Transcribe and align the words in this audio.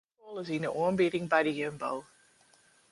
De 0.03 0.07
blomkoal 0.15 0.41
is 0.43 0.49
yn 0.55 0.65
de 0.65 0.71
oanbieding 0.83 1.25
by 1.31 1.41
de 1.43 1.53
Jumbo. 1.59 1.91